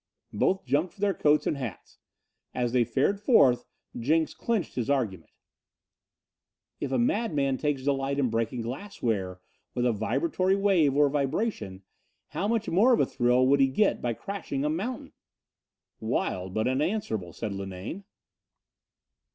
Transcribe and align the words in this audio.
Both 0.33 0.65
jumped 0.65 0.93
for 0.95 1.01
their 1.01 1.13
coats 1.13 1.45
and 1.45 1.55
hats. 1.57 1.99
As 2.55 2.71
they 2.71 2.83
fared 2.83 3.19
forth, 3.21 3.67
Jenks 3.95 4.35
cinched 4.35 4.73
his 4.73 4.89
argument: 4.89 5.29
"If 6.79 6.91
a 6.91 6.97
madman 6.97 7.59
takes 7.59 7.83
delight 7.83 8.17
in 8.17 8.31
breaking 8.31 8.63
glassware 8.63 9.41
with 9.75 9.85
a 9.85 9.91
vibratory 9.91 10.55
wave 10.55 10.95
or 10.95 11.07
vibration, 11.07 11.83
how 12.29 12.47
much 12.47 12.67
more 12.67 12.93
of 12.95 12.99
a 12.99 13.05
thrill 13.05 13.45
would 13.45 13.59
he 13.59 13.67
get 13.67 14.01
by 14.01 14.15
crashing 14.15 14.65
a 14.65 14.71
mountain?" 14.71 15.13
"Wild, 15.99 16.55
but 16.55 16.67
unanswerable," 16.67 17.31
said 17.31 17.53
Linane. 17.53 18.03